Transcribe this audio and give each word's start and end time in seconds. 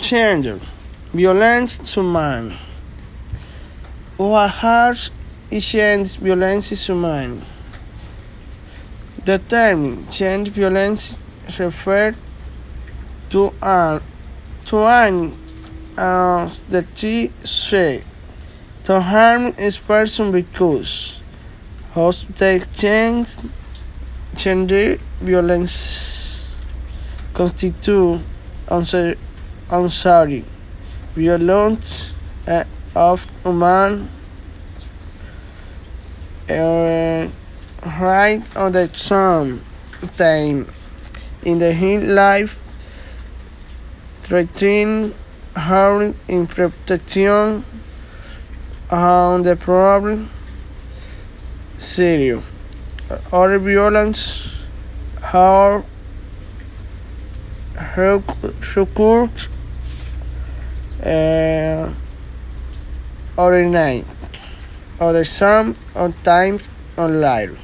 Gender. 0.00 0.58
Violence 1.12 1.76
to 1.92 2.02
man. 2.02 2.56
What 4.16 4.48
harsh 4.48 5.10
is 5.50 6.16
violence 6.16 6.86
to 6.86 6.94
man. 6.94 7.42
The 9.24 9.38
term 9.38 10.08
gender 10.10 10.50
violence 10.50 11.16
refers 11.58 12.16
to 13.28 13.52
an 13.62 14.00
to 14.66 14.84
an 14.84 15.36
as 15.98 16.62
the 16.62 16.82
T 16.94 17.30
say 17.44 18.02
to 18.84 19.00
harm 19.00 19.54
is 19.58 19.76
person 19.76 20.32
because 20.32 21.16
of 21.94 22.16
the 22.36 22.66
change 22.74 23.36
gender 24.34 24.96
violence 25.20 26.46
constitute 27.34 28.20
unsorry 28.68 29.18
violence 31.14 32.12
uh, 32.46 32.64
of 32.94 33.30
human 33.44 34.08
uh, 36.48 37.28
right 38.00 38.42
on 38.56 38.72
the 38.72 38.90
some 38.92 39.64
time. 40.16 40.68
In 41.42 41.58
the 41.58 41.72
human 41.72 42.14
life 42.14 42.58
threatening 44.22 45.14
harm 45.56 46.14
in 46.28 46.46
protection 46.46 47.64
on 48.90 49.42
the 49.42 49.56
problem 49.56 50.30
serious 51.78 52.44
Other 53.32 53.58
violence 53.58 54.46
how 55.20 55.84
how 57.76 58.22
occurs 58.76 59.48
uh, 61.02 61.92
night. 63.70 64.06
Or 64.98 65.12
the 65.12 65.24
some 65.24 65.76
of 65.94 66.14
times 66.22 66.62
online 66.98 67.58